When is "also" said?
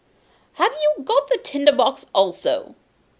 2.11-2.73